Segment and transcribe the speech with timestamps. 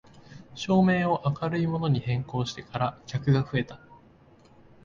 [0.55, 3.79] 照明を明るいものに変更してから客が増えた